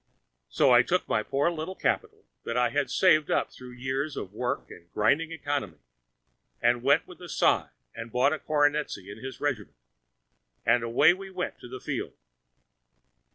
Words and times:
So 0.49 0.71
I 0.71 0.81
took 0.81 1.07
my 1.07 1.21
poor 1.21 1.51
little 1.51 1.75
capital 1.75 2.25
that 2.43 2.57
I 2.57 2.69
had 2.69 2.89
saved 2.89 3.29
up 3.29 3.51
through 3.51 3.69
years 3.73 4.17
of 4.17 4.33
work 4.33 4.71
and 4.71 4.91
grinding 4.91 5.31
economy, 5.31 5.77
and 6.59 6.81
went 6.81 7.05
with 7.05 7.21
a 7.21 7.29
sigh 7.29 7.69
and 7.93 8.11
bought 8.11 8.33
a 8.33 8.39
cornetcy 8.39 9.11
in 9.11 9.19
his 9.23 9.39
regiment, 9.39 9.75
and 10.65 10.81
away 10.81 11.13
we 11.13 11.29
went 11.29 11.59
to 11.59 11.67
the 11.69 11.79
field. 11.79 12.13